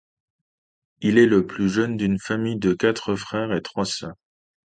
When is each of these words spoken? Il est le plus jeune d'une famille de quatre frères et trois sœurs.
Il 1.01 1.19
est 1.19 1.27
le 1.27 1.45
plus 1.45 1.69
jeune 1.69 1.95
d'une 1.95 2.17
famille 2.17 2.57
de 2.57 2.73
quatre 2.73 3.15
frères 3.15 3.53
et 3.53 3.61
trois 3.61 3.85
sœurs. 3.85 4.15